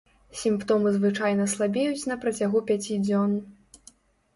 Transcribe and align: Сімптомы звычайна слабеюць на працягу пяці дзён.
Сімптомы 0.43 0.93
звычайна 0.95 1.47
слабеюць 1.55 2.03
на 2.15 2.21
працягу 2.27 2.67
пяці 2.71 3.03
дзён. 3.09 3.41